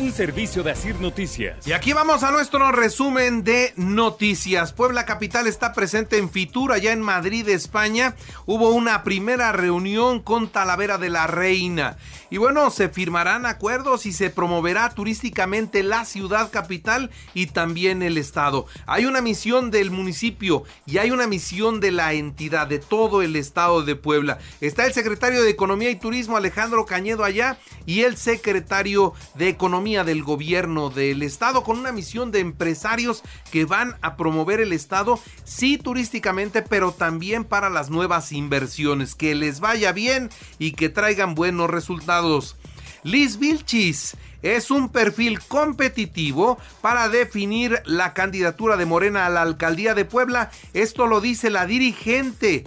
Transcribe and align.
Un 0.00 0.12
servicio 0.12 0.62
de 0.62 0.70
Asir 0.70 0.98
Noticias. 0.98 1.66
Y 1.66 1.72
aquí 1.72 1.92
vamos 1.92 2.22
a 2.22 2.30
nuestro 2.30 2.72
resumen 2.72 3.44
de 3.44 3.74
noticias. 3.76 4.72
Puebla 4.72 5.04
Capital 5.04 5.46
está 5.46 5.74
presente 5.74 6.16
en 6.16 6.30
Fitur, 6.30 6.72
allá 6.72 6.92
en 6.92 7.02
Madrid, 7.02 7.46
España. 7.50 8.16
Hubo 8.46 8.70
una 8.70 9.04
primera 9.04 9.52
reunión 9.52 10.20
con 10.20 10.48
Talavera 10.48 10.96
de 10.96 11.10
la 11.10 11.26
Reina. 11.26 11.98
Y 12.30 12.38
bueno, 12.38 12.70
se 12.70 12.88
firmarán 12.88 13.44
acuerdos 13.44 14.06
y 14.06 14.14
se 14.14 14.30
promoverá 14.30 14.88
turísticamente 14.94 15.82
la 15.82 16.06
ciudad 16.06 16.50
capital 16.50 17.10
y 17.34 17.48
también 17.48 18.02
el 18.02 18.16
estado. 18.16 18.66
Hay 18.86 19.04
una 19.04 19.20
misión 19.20 19.70
del 19.70 19.90
municipio 19.90 20.64
y 20.86 20.96
hay 20.96 21.10
una 21.10 21.26
misión 21.26 21.78
de 21.78 21.90
la 21.90 22.14
entidad, 22.14 22.68
de 22.68 22.78
todo 22.78 23.20
el 23.20 23.36
estado 23.36 23.82
de 23.82 23.96
Puebla. 23.96 24.38
Está 24.62 24.86
el 24.86 24.94
secretario 24.94 25.42
de 25.42 25.50
Economía 25.50 25.90
y 25.90 25.96
Turismo 25.96 26.38
Alejandro 26.38 26.86
Cañedo 26.86 27.22
allá 27.22 27.58
y 27.84 28.02
el 28.02 28.16
secretario 28.16 29.12
de 29.34 29.48
Economía 29.48 29.89
del 29.90 30.22
gobierno 30.22 30.88
del 30.88 31.22
estado 31.22 31.64
con 31.64 31.78
una 31.78 31.90
misión 31.90 32.30
de 32.30 32.38
empresarios 32.38 33.22
que 33.50 33.64
van 33.64 33.96
a 34.02 34.16
promover 34.16 34.60
el 34.60 34.72
estado, 34.72 35.18
sí 35.44 35.78
turísticamente, 35.78 36.62
pero 36.62 36.92
también 36.92 37.44
para 37.44 37.70
las 37.70 37.90
nuevas 37.90 38.30
inversiones. 38.30 39.14
Que 39.14 39.34
les 39.34 39.60
vaya 39.60 39.92
bien 39.92 40.30
y 40.58 40.72
que 40.72 40.88
traigan 40.88 41.34
buenos 41.34 41.68
resultados. 41.68 42.56
Liz 43.02 43.38
Vilchis 43.38 44.16
es 44.42 44.70
un 44.70 44.88
perfil 44.88 45.40
competitivo 45.40 46.58
para 46.80 47.08
definir 47.08 47.82
la 47.84 48.14
candidatura 48.14 48.76
de 48.76 48.86
Morena 48.86 49.26
a 49.26 49.30
la 49.30 49.42
alcaldía 49.42 49.94
de 49.94 50.04
Puebla. 50.04 50.50
Esto 50.72 51.06
lo 51.06 51.20
dice 51.20 51.50
la 51.50 51.66
dirigente, 51.66 52.64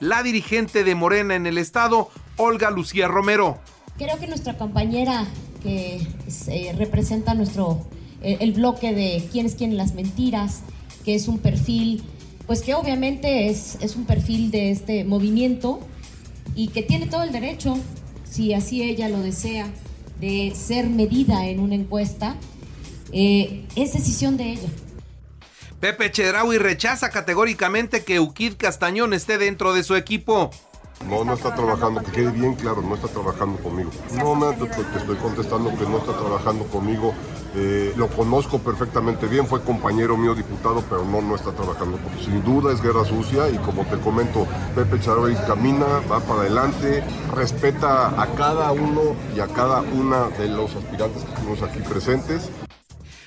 la 0.00 0.22
dirigente 0.22 0.84
de 0.84 0.94
Morena 0.94 1.34
en 1.34 1.46
el 1.46 1.58
estado, 1.58 2.10
Olga 2.36 2.70
Lucía 2.70 3.08
Romero. 3.08 3.60
Creo 3.96 4.18
que 4.18 4.26
nuestra 4.26 4.56
compañera 4.56 5.26
que 5.64 6.06
eh, 6.46 6.72
representa 6.78 7.34
nuestro 7.34 7.84
eh, 8.22 8.36
el 8.40 8.52
bloque 8.52 8.94
de 8.94 9.28
quién 9.32 9.46
es 9.46 9.56
quién 9.56 9.76
las 9.76 9.94
mentiras, 9.94 10.60
que 11.04 11.16
es 11.16 11.26
un 11.26 11.38
perfil, 11.38 12.04
pues 12.46 12.62
que 12.62 12.74
obviamente 12.74 13.48
es, 13.48 13.78
es 13.80 13.96
un 13.96 14.04
perfil 14.04 14.52
de 14.52 14.70
este 14.70 15.04
movimiento 15.04 15.80
y 16.54 16.68
que 16.68 16.82
tiene 16.82 17.06
todo 17.06 17.24
el 17.24 17.32
derecho 17.32 17.76
si 18.34 18.52
así 18.52 18.82
ella 18.82 19.08
lo 19.08 19.20
desea, 19.20 19.68
de 20.20 20.52
ser 20.56 20.88
medida 20.88 21.46
en 21.46 21.60
una 21.60 21.76
encuesta, 21.76 22.34
eh, 23.12 23.64
es 23.76 23.92
decisión 23.92 24.36
de 24.36 24.52
ella. 24.52 24.68
Pepe 25.78 26.10
Chedraui 26.10 26.58
rechaza 26.58 27.10
categóricamente 27.10 28.02
que 28.02 28.18
Ukid 28.18 28.54
Castañón 28.56 29.12
esté 29.12 29.38
dentro 29.38 29.72
de 29.72 29.84
su 29.84 29.94
equipo. 29.94 30.50
No, 31.08 31.24
no 31.24 31.34
está 31.34 31.54
trabajando, 31.54 32.02
que 32.02 32.12
quede 32.12 32.30
bien 32.30 32.54
claro, 32.54 32.80
no 32.80 32.94
está 32.94 33.08
trabajando 33.08 33.58
conmigo. 33.62 33.90
No, 34.12 34.34
me 34.34 34.52
te, 34.54 34.64
estoy 34.64 35.16
contestando 35.16 35.70
que 35.76 35.84
no 35.84 35.98
está 35.98 36.12
trabajando 36.12 36.64
conmigo. 36.66 37.14
Eh, 37.54 37.92
lo 37.96 38.08
conozco 38.08 38.58
perfectamente 38.58 39.26
bien, 39.26 39.46
fue 39.46 39.62
compañero 39.62 40.16
mío 40.16 40.34
diputado, 40.34 40.82
pero 40.88 41.04
no, 41.04 41.20
no 41.20 41.36
está 41.36 41.52
trabajando 41.52 41.98
conmigo. 41.98 42.22
Sin 42.22 42.42
duda 42.42 42.72
es 42.72 42.82
guerra 42.82 43.04
sucia 43.04 43.50
y 43.50 43.58
como 43.58 43.84
te 43.84 43.98
comento, 43.98 44.46
Pepe 44.74 44.98
Charoy 45.00 45.34
camina, 45.46 45.86
va 46.10 46.20
para 46.20 46.40
adelante, 46.40 47.04
respeta 47.34 48.20
a 48.20 48.26
cada 48.34 48.72
uno 48.72 49.14
y 49.36 49.40
a 49.40 49.46
cada 49.48 49.82
una 49.82 50.28
de 50.30 50.48
los 50.48 50.74
aspirantes 50.74 51.22
que 51.22 51.32
tenemos 51.32 51.62
aquí 51.62 51.80
presentes. 51.80 52.50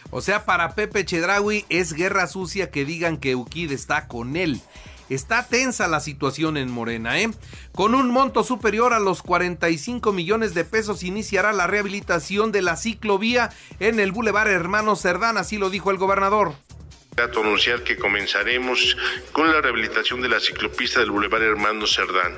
O 0.09 0.21
sea, 0.21 0.45
para 0.45 0.73
Pepe 0.73 1.05
Chedraui 1.05 1.65
es 1.69 1.93
guerra 1.93 2.27
sucia 2.27 2.71
que 2.71 2.85
digan 2.85 3.17
que 3.17 3.35
Ukid 3.35 3.71
está 3.71 4.07
con 4.07 4.37
él. 4.37 4.61
Está 5.09 5.47
tensa 5.47 5.87
la 5.87 5.99
situación 5.99 6.57
en 6.57 6.69
Morena, 6.69 7.19
¿eh? 7.19 7.29
Con 7.73 7.95
un 7.95 8.09
monto 8.09 8.43
superior 8.43 8.93
a 8.93 8.99
los 8.99 9.23
45 9.23 10.11
millones 10.11 10.53
de 10.53 10.65
pesos 10.65 11.03
iniciará 11.03 11.53
la 11.53 11.67
rehabilitación 11.67 12.51
de 12.51 12.61
la 12.61 12.75
ciclovía 12.75 13.49
en 13.79 13.99
el 13.99 14.11
Boulevard 14.11 14.49
Hermano 14.49 14.95
Cerdán, 14.95 15.37
así 15.37 15.57
lo 15.57 15.69
dijo 15.69 15.91
el 15.91 15.97
gobernador 15.97 16.55
anunciar 17.23 17.83
que 17.83 17.97
comenzaremos 17.97 18.95
con 19.31 19.51
la 19.51 19.61
rehabilitación 19.61 20.21
de 20.21 20.29
la 20.29 20.39
ciclopista 20.39 20.99
del 20.99 21.11
Boulevard 21.11 21.41
Hermano 21.41 21.87
Cerdán. 21.87 22.37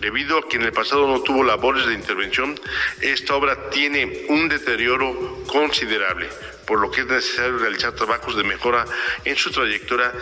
Debido 0.00 0.38
a 0.38 0.48
que 0.48 0.56
en 0.56 0.62
el 0.62 0.72
pasado 0.72 1.06
no 1.06 1.22
tuvo 1.22 1.44
labores 1.44 1.86
de 1.86 1.94
intervención, 1.94 2.58
esta 3.00 3.34
obra 3.36 3.70
tiene 3.70 4.26
un 4.28 4.48
deterioro 4.48 5.44
considerable, 5.46 6.28
por 6.68 6.80
lo 6.80 6.90
que 6.90 7.00
es 7.00 7.06
necesario 7.06 7.56
realizar 7.56 7.94
trabajos 7.94 8.36
de 8.36 8.44
mejora 8.44 8.84
en 9.24 9.34
su 9.36 9.50
trayectoria, 9.50 10.12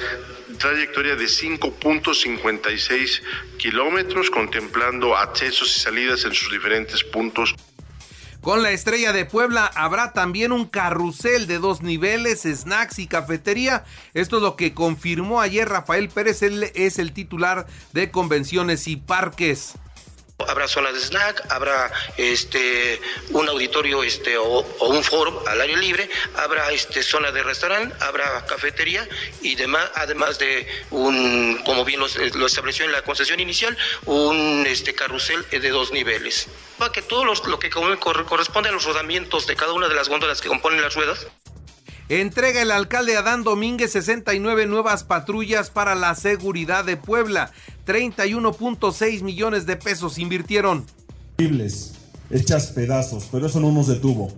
trayectoria 0.59 1.17
de 1.17 1.25
5.56 1.25 3.23
kilómetros, 3.59 4.31
contemplando 4.31 5.17
accesos 5.17 5.77
y 5.77 5.81
salidas 5.81 6.25
en 6.25 6.33
sus 6.33 6.53
diferentes 6.53 7.03
puntos. 7.03 7.53
Con 8.41 8.63
la 8.63 8.71
estrella 8.71 9.13
de 9.13 9.25
Puebla 9.25 9.67
habrá 9.75 10.13
también 10.13 10.53
un 10.53 10.67
carrusel 10.69 11.49
de 11.49 11.59
dos 11.59 11.83
niveles, 11.83 12.43
snacks 12.43 13.01
y 13.01 13.09
cafetería. 13.09 13.85
Esto 14.15 14.37
es 14.37 14.43
lo 14.43 14.55
que 14.55 14.73
confirmó 14.73 15.41
ayer 15.41 15.69
Rafael 15.69 16.09
Pérez, 16.11 16.43
él 16.43 16.71
es 16.77 17.01
el 17.01 17.13
titular 17.13 17.67
de 17.93 18.13
convenciones 18.13 18.87
y 18.87 18.95
parques 18.95 19.75
habrá 20.45 20.69
zonas 20.69 20.95
de 20.95 21.01
snack, 21.01 21.45
habrá 21.51 21.91
este 22.17 23.01
un 23.31 23.49
auditorio 23.49 24.03
este 24.03 24.37
o, 24.37 24.61
un 24.81 25.03
foro 25.03 25.43
al 25.47 25.61
aire 25.61 25.77
libre, 25.79 26.11
habrá 26.37 26.71
este 26.73 27.03
zona 27.03 27.33
de 27.33 27.43
restaurante, 27.43 27.95
habrá 28.01 28.45
cafetería 28.47 29.09
y 29.41 29.55
demás, 29.55 29.91
además 29.95 30.39
de 30.39 30.67
un 30.91 31.61
como 31.65 31.85
bien 31.85 32.01
lo, 32.01 32.47
estableció 32.47 32.85
en 32.85 32.93
la 32.93 33.03
concesión 33.03 33.41
inicial, 33.41 33.77
un 34.05 34.65
este 34.67 34.95
carrusel 34.95 35.47
de 35.51 35.71
dos 35.71 35.93
niveles. 35.93 36.49
Para 36.79 36.93
que 36.93 37.03
todo 37.03 37.25
lo 37.25 37.59
que 37.59 37.71
corresponde 37.71 38.69
a 38.69 38.73
los 38.73 38.85
rodamientos 38.85 39.47
de 39.47 39.57
cada 39.57 39.73
una 39.73 39.89
de 39.89 39.95
las 39.95 40.09
góndolas 40.09 40.43
que 40.43 40.49
componen 40.49 40.83
las 40.83 40.95
ruedas 40.95 41.27
Entrega 42.09 42.63
el 42.63 42.71
alcalde 42.71 43.17
Adán 43.17 43.43
Domínguez 43.43 43.91
69 43.91 44.67
nuevas 44.67 45.03
patrullas 45.03 45.71
para 45.71 45.97
la 45.97 46.15
seguridad 46.15 46.85
de 46.85 46.97
Puebla. 46.97 47.51
31.6 47.87 49.23
millones 49.23 49.65
de 49.65 49.77
pesos 49.77 50.19
invirtieron. 50.19 50.85
Hechas 52.31 52.67
pedazos, 52.69 53.29
pero 53.31 53.47
eso 53.47 53.61
no 53.61 53.71
nos 53.71 53.87
detuvo. 53.87 54.33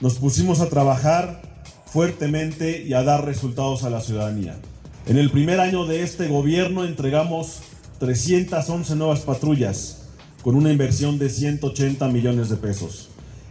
Nos 0.00 0.14
pusimos 0.14 0.60
a 0.60 0.68
trabajar 0.68 1.62
fuertemente 1.86 2.82
y 2.82 2.94
a 2.94 3.02
dar 3.02 3.24
resultados 3.24 3.84
a 3.84 3.90
la 3.90 4.00
ciudadanía. 4.00 4.58
En 5.06 5.16
el 5.16 5.30
primer 5.30 5.60
año 5.60 5.86
de 5.86 6.02
este 6.02 6.28
gobierno 6.28 6.84
entregamos 6.84 7.60
311 8.00 8.96
nuevas 8.96 9.20
patrullas 9.20 10.08
con 10.42 10.56
una 10.56 10.72
inversión 10.72 11.18
de 11.18 11.30
180 11.30 12.08
millones 12.08 12.48
de 12.48 12.56
pesos 12.56 13.10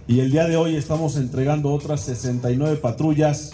y 0.09 0.21
el 0.21 0.31
día 0.31 0.47
de 0.47 0.57
hoy 0.57 0.75
estamos 0.75 1.17
entregando 1.17 1.71
otras 1.71 2.01
69 2.01 2.77
patrullas. 2.77 3.53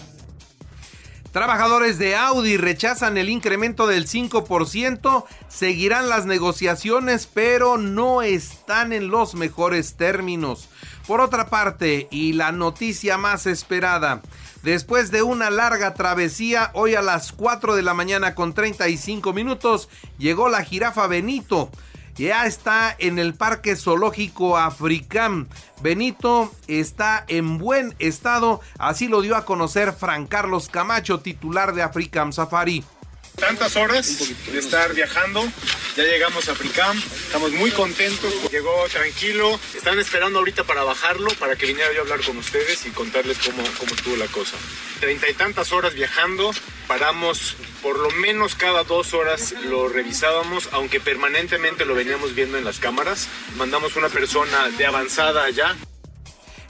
Trabajadores 1.36 1.98
de 1.98 2.16
Audi 2.16 2.56
rechazan 2.56 3.18
el 3.18 3.28
incremento 3.28 3.86
del 3.86 4.08
5%, 4.08 5.24
seguirán 5.48 6.08
las 6.08 6.24
negociaciones, 6.24 7.26
pero 7.26 7.76
no 7.76 8.22
están 8.22 8.94
en 8.94 9.08
los 9.08 9.34
mejores 9.34 9.96
términos. 9.98 10.70
Por 11.06 11.20
otra 11.20 11.48
parte, 11.48 12.08
y 12.10 12.32
la 12.32 12.52
noticia 12.52 13.18
más 13.18 13.44
esperada, 13.44 14.22
después 14.62 15.10
de 15.10 15.22
una 15.22 15.50
larga 15.50 15.92
travesía, 15.92 16.70
hoy 16.72 16.94
a 16.94 17.02
las 17.02 17.32
4 17.32 17.76
de 17.76 17.82
la 17.82 17.92
mañana 17.92 18.34
con 18.34 18.54
35 18.54 19.34
minutos, 19.34 19.90
llegó 20.16 20.48
la 20.48 20.64
jirafa 20.64 21.06
Benito 21.06 21.70
ya 22.16 22.46
está 22.46 22.94
en 22.98 23.18
el 23.18 23.34
Parque 23.34 23.76
Zoológico 23.76 24.56
Africán. 24.56 25.48
Benito 25.82 26.52
está 26.66 27.24
en 27.28 27.58
buen 27.58 27.94
estado, 27.98 28.60
así 28.78 29.08
lo 29.08 29.20
dio 29.20 29.36
a 29.36 29.44
conocer 29.44 29.92
Fran 29.92 30.26
Carlos 30.26 30.68
Camacho, 30.68 31.20
titular 31.20 31.74
de 31.74 31.82
Africam 31.82 32.32
Safari 32.32 32.84
tantas 33.36 33.76
horas 33.76 34.32
de 34.50 34.58
estar 34.58 34.94
viajando. 34.94 35.44
Ya 35.96 36.04
llegamos 36.04 36.48
a 36.48 36.54
Fricam, 36.54 36.96
estamos 36.98 37.52
muy 37.52 37.70
contentos. 37.70 38.32
Llegó 38.50 38.86
tranquilo. 38.88 39.58
Están 39.74 39.98
esperando 39.98 40.38
ahorita 40.38 40.64
para 40.64 40.84
bajarlo, 40.84 41.28
para 41.38 41.56
que 41.56 41.66
viniera 41.66 41.92
yo 41.92 42.00
a 42.00 42.02
hablar 42.02 42.20
con 42.22 42.36
ustedes 42.38 42.84
y 42.86 42.90
contarles 42.90 43.38
cómo, 43.38 43.62
cómo 43.78 43.94
estuvo 43.94 44.16
la 44.16 44.26
cosa. 44.26 44.56
Treinta 45.00 45.28
y 45.28 45.34
tantas 45.34 45.72
horas 45.72 45.94
viajando, 45.94 46.50
paramos 46.88 47.56
por 47.82 47.98
lo 47.98 48.10
menos 48.10 48.54
cada 48.54 48.84
dos 48.84 49.14
horas 49.14 49.54
lo 49.64 49.88
revisábamos, 49.88 50.68
aunque 50.72 51.00
permanentemente 51.00 51.84
lo 51.84 51.94
veníamos 51.94 52.34
viendo 52.34 52.58
en 52.58 52.64
las 52.64 52.78
cámaras. 52.78 53.28
Mandamos 53.56 53.96
una 53.96 54.08
persona 54.08 54.70
de 54.70 54.86
avanzada 54.86 55.44
allá 55.44 55.76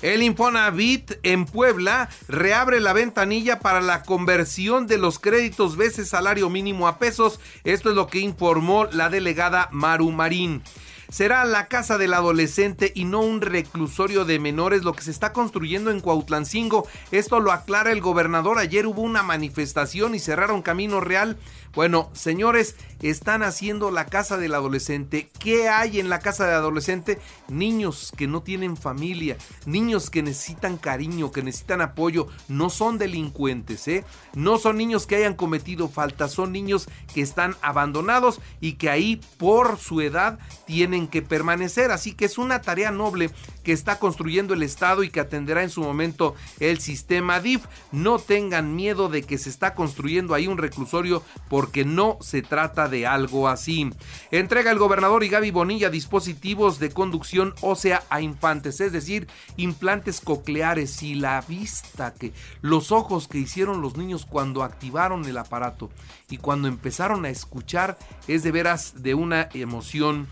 el 0.03 0.23
Infonavit 0.23 1.13
en 1.23 1.47
Puebla 1.47 2.09
reabre 2.29 2.81
la 2.81 2.93
ventanilla 2.93 3.61
para 3.61 3.81
la 3.81 4.03
conversión 4.03 4.87
de 4.87 4.99
los 4.99 5.19
créditos 5.19 5.77
veces 5.77 6.09
salario 6.09 6.51
mínimo 6.51 6.89
a 6.89 6.99
pesos. 6.99 7.41
Esto 7.65 7.91
es 7.91 7.97
lo 7.97 8.07
que 8.07 8.21
informó 8.21 8.85
la 8.87 9.09
delegada 9.09 9.69
Maru 9.73 10.11
Marín 10.11 10.63
será 11.09 11.45
la 11.45 11.67
casa 11.69 11.99
del 11.99 12.15
adolescente 12.15 12.93
y 12.95 13.05
no 13.05 13.21
un 13.21 13.41
reclusorio 13.41 14.25
de 14.25 14.39
menores 14.39 14.85
lo 14.85 14.93
que 14.93 15.03
se 15.03 15.11
está 15.11 15.33
construyendo 15.33 15.91
en 15.91 16.01
Cuautlancingo. 16.01 16.87
Esto 17.11 17.41
lo 17.41 17.53
aclara 17.53 17.93
el 17.93 18.01
gobernador. 18.01 18.59
Ayer 18.59 18.87
hubo 18.87 19.03
una 19.03 19.23
manifestación 19.23 20.15
y 20.15 20.19
cerraron 20.19 20.63
Camino 20.63 21.01
Real 21.01 21.37
Bueno, 21.75 22.09
señores, 22.15 22.75
están 23.03 23.43
haciendo 23.43 23.91
la 23.91 24.07
casa 24.07 24.39
del 24.39 24.55
adolescente. 24.55 25.29
¿Qué 25.39 25.69
hay 25.69 26.01
en 26.01 26.09
la 26.09 26.21
casa 26.21 26.47
del 26.47 26.55
adolescente? 26.55 27.19
Niños 27.49 28.13
que 28.17 28.27
no 28.27 28.43
tienen 28.43 28.79
familia, 28.79 29.37
niños 29.67 30.09
que 30.09 30.23
necesitan 30.23 30.79
cariño, 30.79 31.33
que 31.33 31.43
necesitan 31.43 31.83
apoyo. 31.83 32.29
No 32.49 32.71
son 32.71 32.97
delincuentes, 32.97 33.87
¿eh? 33.89 34.05
No 34.35 34.57
son 34.57 34.79
niños 34.79 35.07
que 35.07 35.17
hayan 35.17 35.35
cometido 35.35 35.89
falta, 35.91 36.29
son 36.29 36.51
niños 36.51 36.89
que 37.13 37.21
están 37.21 37.57
abandonados 37.61 38.41
y 38.61 38.75
que 38.75 38.89
ahí 38.89 39.21
por 39.37 39.79
su 39.79 40.01
edad 40.01 40.39
tienen 40.65 40.96
que 41.05 41.21
permanecer. 41.21 41.91
Así 41.91 42.15
que 42.15 42.25
es 42.25 42.39
una 42.39 42.63
tarea 42.63 42.91
noble 42.91 43.31
que 43.63 43.73
está 43.73 43.99
construyendo 43.99 44.55
el 44.55 44.63
Estado 44.63 45.03
y 45.03 45.11
que 45.11 45.21
atenderá 45.21 45.63
en 45.63 45.71
su 45.71 45.83
momento 45.83 46.35
el 46.61 46.81
sistema 46.81 47.41
DIF. 47.41 47.67
No 47.93 48.19
tengan 48.19 48.75
miedo 48.75 49.09
de 49.11 49.23
que 49.23 49.37
se 49.37 49.51
está 49.51 49.75
construyendo 49.75 50.33
ahí 50.35 50.47
un 50.47 50.59
reclusorio 50.59 51.23
porque 51.51 51.85
no 51.85 52.17
se 52.23 52.41
trata 52.41 52.89
de 52.89 53.07
algo 53.07 53.49
así. 53.49 53.91
Entrega 54.31 54.71
el 54.71 54.79
gobernador 54.79 55.23
y 55.23 55.29
Gaby 55.29 55.51
Bonilla 55.51 55.91
dispositivos 55.91 56.79
de 56.79 56.91
conducción 56.91 57.55
ósea 57.61 58.03
a 58.09 58.21
infantes, 58.21 58.81
es 58.81 58.93
decir, 58.93 59.29
implantes 59.57 60.21
cocleares 60.21 61.03
y 61.03 61.15
la 61.15 61.41
vista 61.43 62.15
que 62.15 62.33
los 62.63 62.93
ojos 62.93 63.29
que 63.29 63.39
hicieron 63.39 63.83
los 63.83 63.97
niños 63.97 64.27
cuando 64.27 64.63
activaron 64.63 65.25
el 65.25 65.39
aparato 65.39 65.91
y 66.31 66.39
cuando 66.39 66.69
empezaron 66.69 67.25
a 67.25 67.31
escuchar 67.31 67.99
es 68.29 68.43
de 68.43 68.53
veras 68.53 69.03
de 69.03 69.15
una 69.15 69.49
emoción 69.55 70.29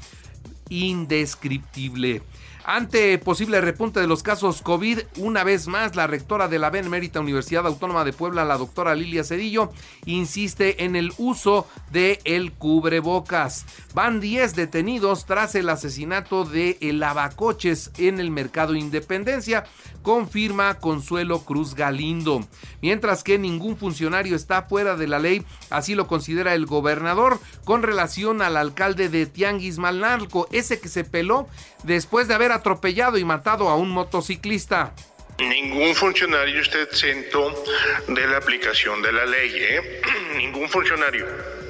indescriptible. 0.70 2.20
Ante 2.66 3.18
posible 3.18 3.60
repunte 3.60 4.00
de 4.00 4.06
los 4.06 4.22
casos 4.22 4.62
COVID, 4.62 5.00
una 5.18 5.44
vez 5.44 5.68
más 5.68 5.96
la 5.96 6.06
rectora 6.06 6.48
de 6.48 6.58
la 6.58 6.70
Benemérita 6.70 7.20
Universidad 7.20 7.66
Autónoma 7.66 8.06
de 8.06 8.14
Puebla, 8.14 8.46
la 8.46 8.56
doctora 8.56 8.94
Lilia 8.94 9.22
Cedillo, 9.22 9.70
insiste 10.06 10.84
en 10.84 10.96
el 10.96 11.12
uso 11.18 11.66
de 11.92 12.20
el 12.24 12.52
cubrebocas. 12.52 13.66
Van 13.92 14.18
10 14.18 14.56
detenidos 14.56 15.26
tras 15.26 15.54
el 15.56 15.68
asesinato 15.68 16.46
de 16.46 16.78
el 16.80 17.00
lavacoches 17.00 17.90
en 17.98 18.18
el 18.18 18.30
mercado 18.30 18.74
Independencia, 18.74 19.64
confirma 20.02 20.78
Consuelo 20.78 21.40
Cruz 21.40 21.74
Galindo. 21.74 22.46
Mientras 22.80 23.22
que 23.22 23.38
ningún 23.38 23.76
funcionario 23.76 24.36
está 24.36 24.62
fuera 24.62 24.96
de 24.96 25.06
la 25.06 25.18
ley, 25.18 25.44
así 25.68 25.94
lo 25.94 26.06
considera 26.06 26.54
el 26.54 26.64
gobernador 26.64 27.38
con 27.64 27.82
relación 27.82 28.40
al 28.40 28.56
alcalde 28.56 29.10
de 29.10 29.26
Tianguis 29.26 29.76
Malnalco, 29.76 30.48
ese 30.50 30.80
que 30.80 30.88
se 30.88 31.04
peló 31.04 31.46
después 31.82 32.26
de 32.26 32.34
haber 32.34 32.53
atropellado 32.54 33.18
y 33.18 33.24
matado 33.24 33.68
a 33.68 33.76
un 33.76 33.90
motociclista. 33.90 34.94
Ningún 35.38 35.94
funcionario 35.94 36.60
está 36.60 36.80
exento 36.82 37.64
de 38.06 38.26
la 38.26 38.36
aplicación 38.36 39.02
de 39.02 39.12
la 39.12 39.26
ley, 39.26 39.52
¿eh? 39.54 40.00
Ningún 40.36 40.68
funcionario. 40.68 41.26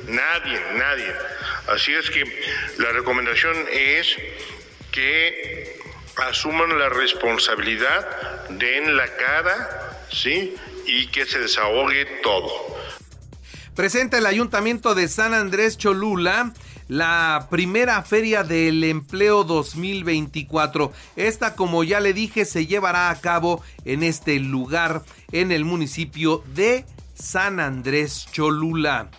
Nadie, 0.07 0.61
nadie. 0.75 1.13
Así 1.69 1.95
es 1.95 2.11
que 2.11 2.25
la 2.79 2.91
recomendación 2.93 3.57
es 3.73 4.17
que 4.93 5.79
asuman 6.17 6.79
la 6.79 6.91
responsabilidad, 6.91 8.49
den 8.51 8.97
la 8.97 9.07
cara, 9.17 9.99
¿sí? 10.13 10.55
Y 10.87 11.07
que 11.07 11.25
se 11.25 11.41
desahogue 11.41 12.05
todo. 12.23 12.51
Presenta 13.75 14.19
el 14.19 14.27
Ayuntamiento 14.27 14.95
de 14.95 15.09
San 15.09 15.35
Andrés 15.35 15.79
Cholula 15.79 16.53
la 16.89 17.47
primera 17.51 18.03
feria 18.03 18.43
del 18.45 18.85
empleo 18.85 19.45
2024. 19.45 20.93
Esta, 21.17 21.55
como 21.55 21.85
ya 21.85 22.01
le 22.01 22.13
dije, 22.13 22.45
se 22.45 22.67
llevará 22.67 23.11
a 23.11 23.21
cabo 23.21 23.63
en 23.85 24.03
este 24.03 24.39
lugar, 24.39 25.03
en 25.33 25.53
el 25.53 25.65
municipio 25.65 26.45
de 26.55 26.85
San 27.15 27.61
Andrés 27.61 28.27
Cholula. 28.31 29.11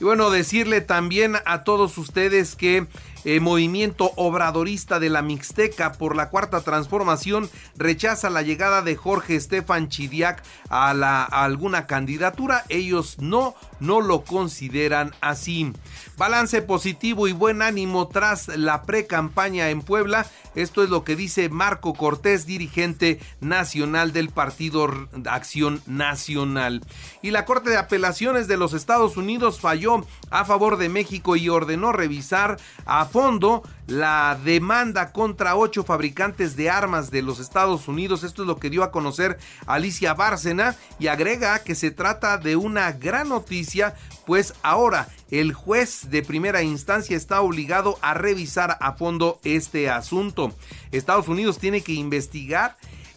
Y 0.00 0.04
bueno, 0.04 0.30
decirle 0.30 0.80
también 0.80 1.36
a 1.46 1.64
todos 1.64 1.96
ustedes 1.98 2.56
que 2.56 2.86
el 3.24 3.40
movimiento 3.40 4.12
obradorista 4.16 5.00
de 5.00 5.10
la 5.10 5.22
Mixteca 5.22 5.92
por 5.92 6.14
la 6.16 6.30
Cuarta 6.30 6.60
Transformación 6.60 7.48
rechaza 7.76 8.30
la 8.30 8.42
llegada 8.42 8.82
de 8.82 8.96
Jorge 8.96 9.36
Estefan 9.36 9.88
Chidiac 9.88 10.42
a, 10.68 10.94
la, 10.94 11.22
a 11.22 11.44
alguna 11.44 11.86
candidatura. 11.86 12.64
Ellos 12.68 13.18
no, 13.18 13.54
no 13.80 14.00
lo 14.00 14.24
consideran 14.24 15.14
así. 15.20 15.72
Balance 16.16 16.62
positivo 16.62 17.26
y 17.28 17.32
buen 17.32 17.62
ánimo 17.62 18.08
tras 18.08 18.48
la 18.48 18.82
pre-campaña 18.82 19.70
en 19.70 19.82
Puebla. 19.82 20.26
Esto 20.54 20.84
es 20.84 20.90
lo 20.90 21.02
que 21.02 21.16
dice 21.16 21.48
Marco 21.48 21.94
Cortés, 21.94 22.46
dirigente 22.46 23.18
nacional 23.40 24.12
del 24.12 24.28
Partido 24.30 24.88
Acción 25.26 25.82
Nacional. 25.86 26.82
Y 27.22 27.30
la 27.32 27.44
Corte 27.44 27.70
de 27.70 27.76
Apelaciones 27.76 28.46
de 28.46 28.56
los 28.56 28.72
Estados 28.72 29.16
Unidos 29.16 29.60
falló 29.60 30.06
a 30.30 30.44
favor 30.44 30.76
de 30.76 30.88
México 30.88 31.36
y 31.36 31.48
ordenó 31.48 31.92
revisar 31.92 32.58
a 32.86 33.08
fondo 33.14 33.62
la 33.86 34.36
demanda 34.44 35.12
contra 35.12 35.54
ocho 35.54 35.84
fabricantes 35.84 36.56
de 36.56 36.68
armas 36.68 37.12
de 37.12 37.22
los 37.22 37.38
Estados 37.38 37.86
Unidos. 37.86 38.24
Esto 38.24 38.42
es 38.42 38.48
lo 38.48 38.58
que 38.58 38.70
dio 38.70 38.82
a 38.82 38.90
conocer 38.90 39.38
Alicia 39.66 40.14
Bárcena 40.14 40.74
y 40.98 41.06
agrega 41.06 41.60
que 41.60 41.76
se 41.76 41.92
trata 41.92 42.38
de 42.38 42.56
una 42.56 42.90
gran 42.90 43.28
noticia, 43.28 43.94
pues 44.26 44.54
ahora 44.64 45.06
el 45.30 45.52
juez 45.52 46.10
de 46.10 46.24
primera 46.24 46.62
instancia 46.62 47.16
está 47.16 47.40
obligado 47.40 48.00
a 48.02 48.14
revisar 48.14 48.78
a 48.80 48.94
fondo 48.94 49.38
este 49.44 49.88
asunto. 49.88 50.52
Estados 50.90 51.28
Unidos 51.28 51.58
tiene 51.58 51.82
que 51.82 51.92
investigar 51.92 52.76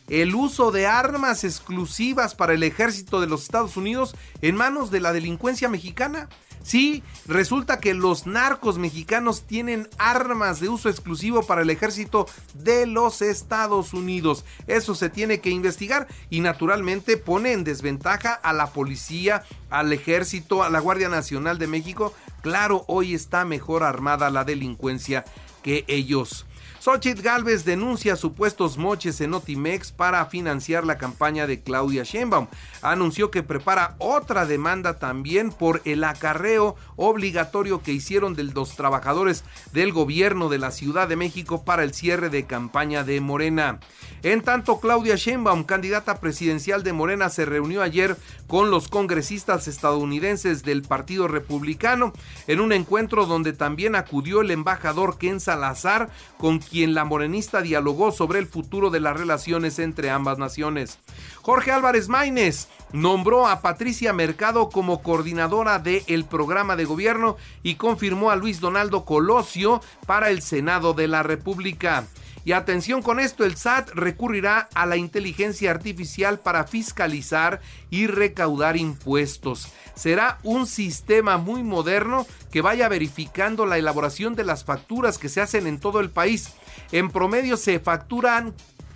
el 0.09 0.35
uso 0.35 0.71
de 0.71 0.85
armas 0.85 1.44
exclusivas 1.44 2.35
para 2.35 2.53
el 2.53 2.61
ejército 2.61 3.19
de 3.19 3.25
los 3.25 3.41
Estados 3.41 3.77
Unidos 3.77 4.15
en 4.44 4.55
manos 4.55 4.91
de 4.91 5.01
la 5.01 5.11
delincuencia 5.11 5.69
mexicana. 5.69 6.29
Sí, 6.63 7.04
resulta 7.27 7.80
que 7.80 7.94
los 7.94 8.27
narcos 8.27 8.77
mexicanos 8.77 9.44
tienen 9.44 9.88
armas 9.98 10.59
de 10.59 10.69
uso 10.69 10.89
exclusivo 10.89 11.44
para 11.44 11.62
el 11.62 11.69
ejército 11.69 12.27
de 12.56 12.86
los 12.86 13.21
Estados 13.21 13.94
Unidos. 13.94 14.44
Eso 14.68 14.94
se 14.95 15.09
tiene 15.09 15.39
que 15.39 15.50
investigar 15.50 16.07
y 16.30 16.42
naturalmente 16.42 17.18
pone 17.18 17.54
en 17.54 17.63
desventaja 17.63 18.33
a 18.33 18.54
la 18.54 18.68
policía, 18.68 19.44
al 19.69 19.94
ejército, 19.94 20.63
a 20.63 20.69
la 20.69 20.80
Guardia 20.80 21.09
Nacional 21.09 21.57
de 21.57 21.68
México. 21.68 22.13
Claro, 22.42 22.83
hoy 22.88 23.13
está 23.13 23.45
mejor 23.45 23.83
armada 23.83 24.30
la 24.30 24.44
delincuencia 24.44 25.25
que 25.63 25.86
ellos. 25.88 26.45
Xochitl 26.79 27.21
Galvez 27.21 27.65
denuncia 27.65 28.15
supuestos 28.15 28.77
moches 28.77 29.19
en 29.21 29.33
Otimex 29.33 29.91
para 29.91 30.25
financiar 30.27 30.85
la 30.85 30.97
campaña 30.97 31.47
de 31.47 31.61
Claudia 31.61 32.03
Sheinbaum. 32.03 32.47
Anunció 32.81 33.31
que 33.31 33.43
prepara 33.43 33.95
otra 33.97 34.45
demanda 34.45 34.99
también 34.99 35.51
por 35.51 35.81
el 35.85 36.03
acarreo 36.03 36.75
obligatorio 36.95 37.81
que 37.81 37.91
hicieron 37.91 38.35
de 38.35 38.43
los 38.43 38.75
trabajadores 38.75 39.43
del 39.73 39.91
gobierno 39.91 40.49
de 40.49 40.59
la 40.59 40.71
Ciudad 40.71 41.07
de 41.07 41.15
México 41.15 41.65
para 41.65 41.83
el 41.83 41.94
cierre 41.94 42.30
de 42.30 42.45
campaña 42.45 43.03
de 43.03 43.19
Morena. 43.21 43.80
En 44.23 44.42
tanto, 44.42 44.80
Claudia 44.80 45.15
Sheinbaum, 45.15 45.63
candidata 45.63 46.19
presidencial 46.19 46.83
de 46.83 46.94
Morena, 46.94 47.30
se 47.30 47.45
reunió 47.45 47.81
ayer 47.81 48.18
con 48.47 48.71
los 48.71 48.87
congresistas 48.87 49.68
estadounidenses 49.68 50.63
del 50.63 50.81
Partido 50.81 51.27
Republicano 51.27 52.13
en 52.47 52.61
un 52.61 52.71
encuentro 52.71 53.25
donde 53.25 53.53
también 53.53 53.95
acudió 53.95 54.42
el 54.42 54.51
embajador 54.51 55.18
Ken 55.18 55.39
Salazar, 55.39 56.09
con 56.37 56.56
quien 56.59 56.94
la 56.94 57.06
morenista 57.06 57.61
dialogó 57.61 58.11
sobre 58.11 58.40
el 58.40 58.47
futuro 58.47 58.90
de 58.90 58.99
las 58.99 59.18
relaciones 59.18 59.80
entre 59.80 60.09
ambas 60.09 60.37
naciones. 60.37 60.99
Jorge 61.42 61.71
Álvarez 61.71 62.09
Maínez 62.09 62.68
nombró 62.92 63.47
a 63.47 63.61
Patricia 63.61 64.14
Mercado 64.14 64.69
como 64.69 65.02
coordinadora 65.02 65.80
del 65.80 66.26
programa 66.26 66.76
de 66.76 66.85
gobierno 66.85 67.37
y 67.64 67.76
confirmó 67.76 68.31
a 68.31 68.35
Luis 68.35 68.59
Donaldo 68.59 69.06
Colosio 69.06 69.81
para 70.06 70.30
el 70.30 70.42
Senado 70.42 70.94
de 70.94 71.07
la 71.07 71.23
República. 71.23 72.06
Y 72.47 72.54
atención 72.54 73.01
con 73.01 73.19
esto, 73.19 73.44
el 73.44 73.57
SAT 73.57 73.89
recurrirá 73.89 74.69
a 74.73 74.85
la 74.85 74.95
inteligencia 74.95 75.69
artificial 75.69 76.39
para 76.39 76.63
fiscalizar 76.63 77.59
y 77.89 78.07
recaudar 78.07 78.77
impuestos. 78.77 79.68
Será 79.95 80.37
un 80.44 80.66
sistema 80.66 81.37
muy 81.37 81.61
moderno 81.61 82.25
que 82.49 82.61
vaya 82.61 82.87
verificando 82.87 83.66
la 83.66 83.77
elaboración 83.77 84.33
de 84.33 84.45
las 84.45 84.63
facturas 84.63 85.18
que 85.18 85.27
se 85.27 85.42
hacen 85.42 85.68
en 85.68 85.81
todo 85.81 85.99
el 85.99 86.09
país. 86.09 86.54
En 86.94 87.09
promedio 87.09 87.57
se 87.57 87.81
facturan 87.81 88.54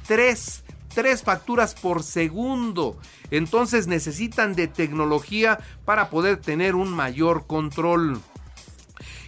tres 0.07 0.63
tres 0.95 1.21
facturas 1.21 1.75
por 1.75 2.03
segundo. 2.03 2.97
Entonces 3.31 3.85
necesitan 3.85 4.55
de 4.55 4.69
tecnología 4.69 5.59
para 5.83 6.09
poder 6.09 6.37
tener 6.37 6.75
un 6.75 6.89
mayor 6.89 7.47
control. 7.47 8.21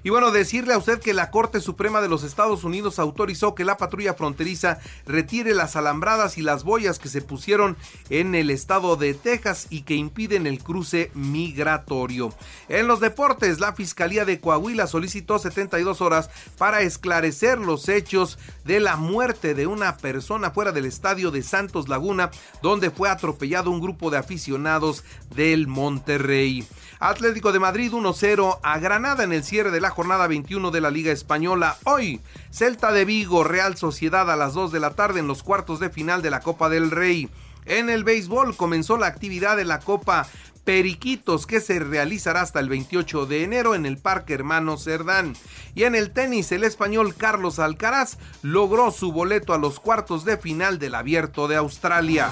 Y 0.03 0.09
bueno, 0.09 0.31
decirle 0.31 0.73
a 0.73 0.77
usted 0.77 0.99
que 0.99 1.13
la 1.13 1.31
Corte 1.31 1.61
Suprema 1.61 2.01
de 2.01 2.09
los 2.09 2.23
Estados 2.23 2.65
Unidos 2.65 2.99
autorizó 2.99 3.55
que 3.55 3.63
la 3.63 3.77
patrulla 3.77 4.13
fronteriza 4.13 4.79
retire 5.05 5.55
las 5.55 5.77
alambradas 5.77 6.37
y 6.37 6.41
las 6.41 6.65
boyas 6.65 6.99
que 6.99 7.07
se 7.07 7.21
pusieron 7.21 7.77
en 8.09 8.35
el 8.35 8.49
estado 8.49 8.97
de 8.97 9.13
Texas 9.13 9.67
y 9.69 9.83
que 9.83 9.95
impiden 9.95 10.45
el 10.45 10.61
cruce 10.61 11.09
migratorio. 11.13 12.33
En 12.67 12.87
los 12.87 12.99
deportes, 12.99 13.61
la 13.61 13.73
Fiscalía 13.73 14.25
de 14.25 14.41
Coahuila 14.41 14.87
solicitó 14.87 15.39
72 15.39 16.01
horas 16.01 16.29
para 16.57 16.81
esclarecer 16.81 17.59
los 17.59 17.87
hechos 17.87 18.37
de 18.65 18.81
la 18.81 18.97
muerte 18.97 19.53
de 19.53 19.67
una 19.67 19.95
persona 19.97 20.51
fuera 20.51 20.73
del 20.73 20.85
estadio 20.85 21.31
de 21.31 21.43
Santos 21.43 21.87
Laguna, 21.87 22.29
donde 22.61 22.91
fue 22.91 23.09
atropellado 23.09 23.71
un 23.71 23.79
grupo 23.79 24.11
de 24.11 24.17
aficionados 24.17 25.05
del 25.33 25.67
Monterrey. 25.67 26.67
Atlético 26.99 27.51
de 27.51 27.59
Madrid 27.59 27.91
1-0 27.91 28.59
a 28.61 28.79
Granada 28.79 29.23
en 29.23 29.33
el 29.33 29.43
cierre 29.43 29.71
de 29.71 29.81
la 29.81 29.89
jornada 29.89 30.27
21 30.27 30.71
de 30.71 30.81
la 30.81 30.91
Liga 30.91 31.11
Española. 31.11 31.77
Hoy, 31.83 32.21
Celta 32.51 32.91
de 32.91 33.05
Vigo, 33.05 33.43
Real 33.43 33.77
Sociedad 33.77 34.29
a 34.31 34.35
las 34.35 34.53
2 34.53 34.71
de 34.71 34.79
la 34.79 34.91
tarde 34.91 35.19
en 35.19 35.27
los 35.27 35.43
cuartos 35.43 35.79
de 35.79 35.89
final 35.89 36.21
de 36.21 36.31
la 36.31 36.41
Copa 36.41 36.69
del 36.69 36.91
Rey. 36.91 37.29
En 37.65 37.89
el 37.89 38.03
béisbol 38.03 38.55
comenzó 38.55 38.97
la 38.97 39.07
actividad 39.07 39.57
de 39.57 39.65
la 39.65 39.79
Copa 39.79 40.27
Periquitos 40.63 41.45
que 41.45 41.59
se 41.59 41.79
realizará 41.79 42.41
hasta 42.41 42.59
el 42.61 42.69
28 42.69 43.25
de 43.25 43.43
enero 43.43 43.75
en 43.75 43.85
el 43.85 43.97
Parque 43.97 44.33
Hermano 44.33 44.77
Cerdán. 44.77 45.35
Y 45.75 45.83
en 45.83 45.95
el 45.95 46.11
tenis, 46.11 46.51
el 46.53 46.63
español 46.63 47.15
Carlos 47.15 47.59
Alcaraz 47.59 48.17
logró 48.41 48.91
su 48.91 49.11
boleto 49.11 49.53
a 49.53 49.57
los 49.57 49.79
cuartos 49.79 50.23
de 50.23 50.37
final 50.37 50.79
del 50.79 50.95
Abierto 50.95 51.47
de 51.47 51.57
Australia. 51.57 52.29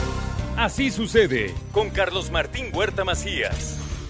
Así 0.57 0.91
sucede 0.91 1.53
con 1.73 1.89
Carlos 1.89 2.31
Martín 2.31 2.67
Huerta 2.73 3.03
Macías. 3.03 3.77